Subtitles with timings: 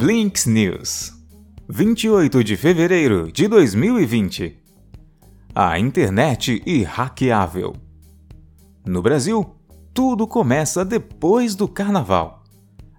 [0.00, 1.12] Blinks News
[1.68, 4.58] 28 de fevereiro de 2020
[5.54, 7.74] A internet irhackeável
[8.82, 9.54] No Brasil,
[9.92, 12.42] tudo começa depois do carnaval.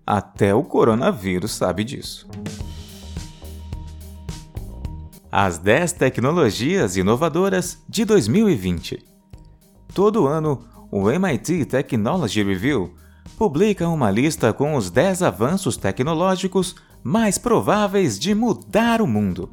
[0.05, 2.27] Até o coronavírus sabe disso.
[5.31, 9.03] As 10 tecnologias inovadoras de 2020.
[9.91, 12.93] Todo ano, o MIT Technology Review
[13.39, 19.49] publica uma lista com os 10 avanços tecnológicos mais prováveis de mudar o mundo.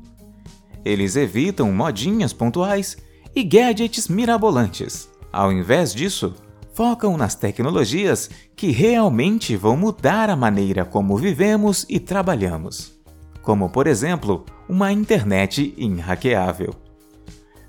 [0.85, 2.97] Eles evitam modinhas pontuais
[3.35, 5.09] e gadgets mirabolantes.
[5.33, 6.35] Ao invés disso,
[6.73, 12.99] focam nas tecnologias que realmente vão mudar a maneira como vivemos e trabalhamos,
[13.43, 16.75] como, por exemplo, uma internet inhackeável.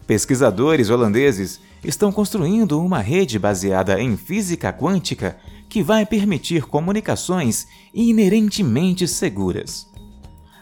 [0.05, 5.37] Pesquisadores holandeses estão construindo uma rede baseada em física quântica
[5.69, 9.87] que vai permitir comunicações inerentemente seguras.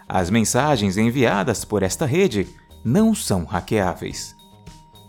[0.07, 2.47] As mensagens enviadas por esta rede
[2.83, 4.35] não são hackeáveis.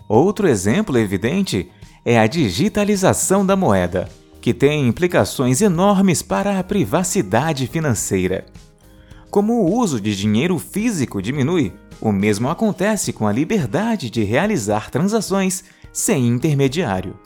[0.08, 1.70] Outro exemplo evidente
[2.04, 4.08] é a digitalização da moeda,
[4.41, 8.46] que tem implicações enormes para a privacidade financeira.
[9.30, 14.91] Como o uso de dinheiro físico diminui, o mesmo acontece com a liberdade de realizar
[14.91, 17.19] transações sem intermediário.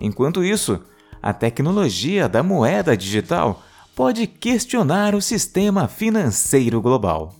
[0.00, 0.80] Enquanto isso,
[1.22, 3.62] a tecnologia da moeda digital
[3.94, 7.34] pode questionar o sistema financeiro global.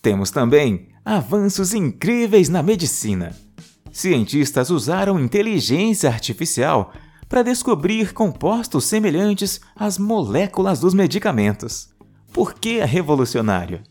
[0.00, 3.36] Temos também avanços incríveis na medicina.
[3.92, 6.92] Cientistas usaram inteligência artificial
[7.28, 11.90] para descobrir compostos semelhantes às moléculas dos medicamentos.
[12.32, 13.82] Por que é revolucionário?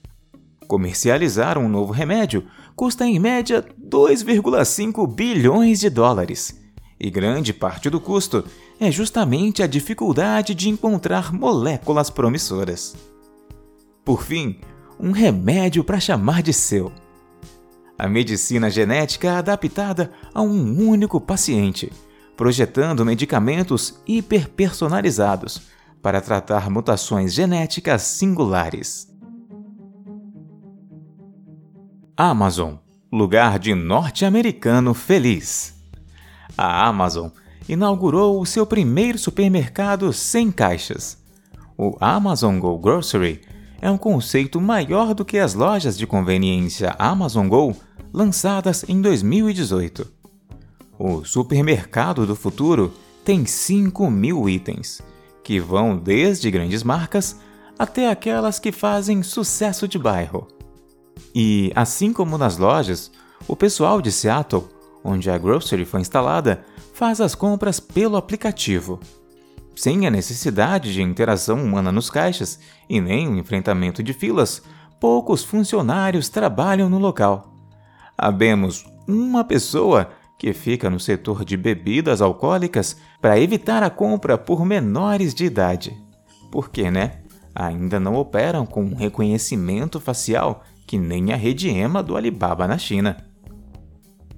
[0.68, 6.61] Comercializar um novo remédio custa em média 2,5 bilhões de dólares
[7.04, 8.46] e grande parte do custo
[8.80, 12.96] é justamente a dificuldade de encontrar moléculas promissoras.
[14.06, 14.60] Por fim,
[15.00, 16.92] um remédio para chamar de seu.
[17.98, 21.92] A medicina genética adaptada a um único paciente,
[22.38, 25.60] projetando medicamentos hiperpersonalizados
[26.04, 29.12] para tratar mutações genéticas singulares.
[32.16, 32.76] Amazon
[33.12, 35.81] lugar de norte-americano feliz
[36.58, 37.30] a Amazon
[37.68, 41.18] inaugurou o seu primeiro supermercado sem caixas.
[41.78, 43.42] O Amazon Go Grocery
[43.82, 47.76] é um conceito maior do que as lojas de conveniência Amazon Go
[48.14, 50.08] lançadas em 2018.
[51.00, 52.94] O supermercado do futuro
[53.26, 55.02] tem 5 mil itens,
[55.44, 57.40] que vão desde grandes marcas
[57.80, 60.48] até aquelas que fazem sucesso de bairro.
[61.34, 63.12] E, assim como nas lojas,
[63.48, 64.68] o pessoal de Seattle
[65.04, 66.64] onde a Grocery foi instalada,
[66.94, 69.00] faz as compras pelo aplicativo.
[69.76, 74.62] Sem a necessidade de interação humana nos caixas e nem o enfrentamento de filas,
[75.00, 77.54] poucos funcionários trabalham no local.
[78.18, 84.66] Habemos uma pessoa que fica no setor de bebidas alcoólicas para evitar a compra por
[84.66, 85.96] menores de idade.
[86.52, 87.22] Porque, né?
[87.54, 93.18] Ainda não operam com reconhecimento facial que nem a rede EMA do Alibaba na China.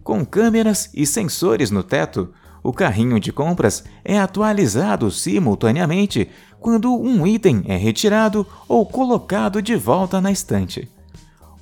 [0.03, 7.25] Com câmeras e sensores no teto, o carrinho de compras é atualizado simultaneamente quando um
[7.25, 10.89] item é retirado ou colocado de volta na estante.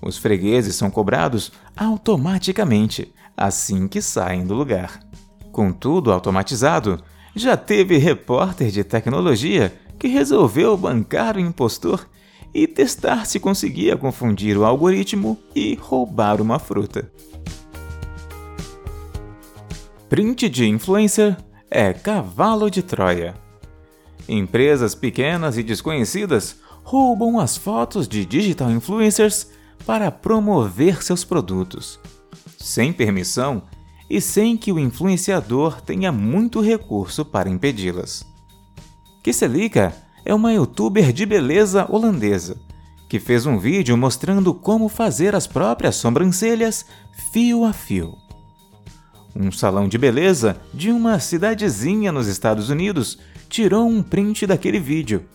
[0.01, 4.99] Os fregueses são cobrados automaticamente assim que saem do lugar.
[5.51, 7.01] Com tudo automatizado,
[7.35, 12.07] já teve repórter de tecnologia que resolveu bancar o impostor
[12.53, 17.11] e testar se conseguia confundir o algoritmo e roubar uma fruta.
[20.11, 21.37] Print de influencer
[21.69, 23.33] é cavalo de Troia.
[24.27, 29.47] Empresas pequenas e desconhecidas roubam as fotos de digital influencers
[29.85, 31.97] para promover seus produtos,
[32.59, 33.63] sem permissão
[34.09, 38.27] e sem que o influenciador tenha muito recurso para impedi-las.
[39.23, 39.95] Kisselika
[40.25, 42.59] é uma youtuber de beleza holandesa
[43.07, 46.85] que fez um vídeo mostrando como fazer as próprias sobrancelhas
[47.31, 48.17] fio a fio.
[49.35, 53.17] Um salão de beleza de uma cidadezinha nos Estados Unidos
[53.49, 55.25] tirou um print daquele vídeo,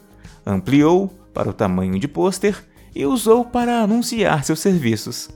[0.45, 2.63] ampliou para o tamanho de pôster
[2.95, 5.29] e usou para anunciar seus serviços.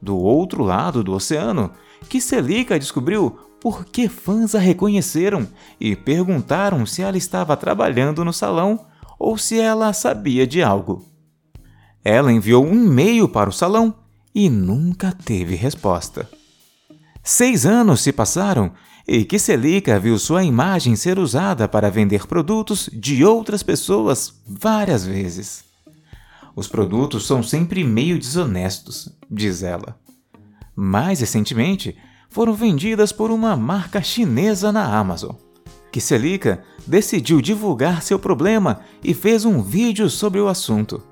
[0.00, 1.72] Do outro lado do oceano,
[2.08, 5.46] Kisselika descobriu por que fãs a reconheceram
[5.80, 8.86] e perguntaram se ela estava trabalhando no salão
[9.18, 11.04] ou se ela sabia de algo.
[12.04, 13.94] Ela enviou um e-mail para o salão
[14.34, 16.37] e nunca teve resposta.
[17.30, 18.72] Seis anos se passaram
[19.06, 25.62] e Kisselika viu sua imagem ser usada para vender produtos de outras pessoas várias vezes.
[26.56, 29.94] Os produtos são sempre meio desonestos, diz ela.
[30.74, 31.94] Mais recentemente,
[32.30, 35.36] foram vendidas por uma marca chinesa na Amazon.
[35.92, 41.02] Kisselika decidiu divulgar seu problema e fez um vídeo sobre o assunto.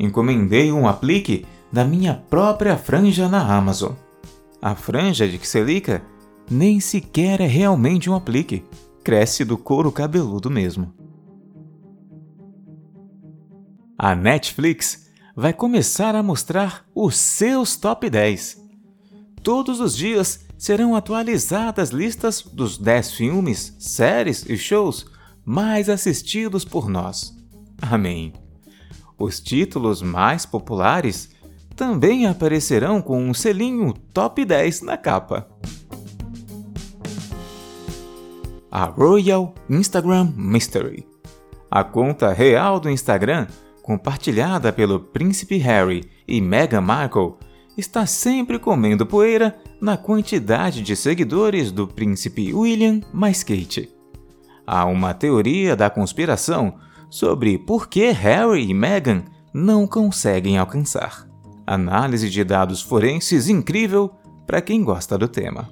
[0.00, 3.92] Encomendei um aplique da minha própria franja na Amazon.
[4.66, 6.04] A franja de Kisselika
[6.50, 8.64] nem sequer é realmente um aplique,
[9.04, 10.92] cresce do couro cabeludo mesmo.
[13.96, 18.60] A Netflix vai começar a mostrar os seus top 10.
[19.40, 25.06] Todos os dias serão atualizadas listas dos 10 filmes, séries e shows
[25.44, 27.32] mais assistidos por nós.
[27.80, 28.32] Amém.
[29.16, 31.35] Os títulos mais populares
[31.76, 35.46] também aparecerão com um selinho Top 10 na capa.
[38.70, 41.06] A Royal Instagram Mystery.
[41.70, 43.46] A conta real do Instagram
[43.86, 47.34] compartilhada pelo príncipe Harry e Meghan Markle,
[47.78, 53.88] está sempre comendo poeira na quantidade de seguidores do príncipe William mais Kate.
[54.66, 56.74] Há uma teoria da conspiração
[57.08, 59.22] sobre por que Harry e Meghan
[59.54, 61.28] não conseguem alcançar.
[61.66, 64.12] Análise de dados forenses incrível
[64.46, 65.68] para quem gosta do tema.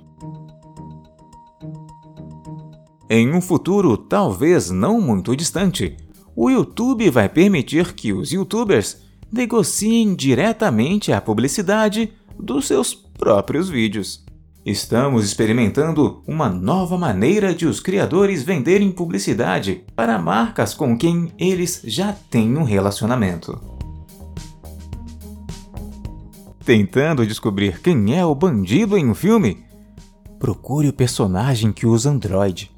[3.09, 5.97] Em um futuro talvez não muito distante,
[6.35, 14.25] o YouTube vai permitir que os YouTubers negociem diretamente a publicidade dos seus próprios vídeos.
[14.67, 21.83] Estamos experimentando uma nova maneira de os criadores venderem publicidade para marcas com quem eles
[21.85, 23.74] já têm um relacionamento.
[26.65, 29.63] Tentando descobrir quem é o bandido em um filme?
[30.39, 32.71] Procure o personagem que usa Android.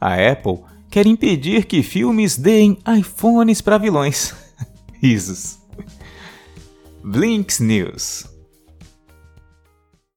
[0.00, 0.58] A Apple
[0.90, 4.34] quer impedir que filmes deem iPhones para vilões.
[5.00, 5.58] Risos.
[7.04, 8.33] Blinks News